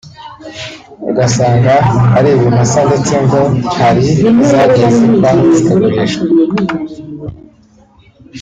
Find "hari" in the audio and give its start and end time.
3.77-4.07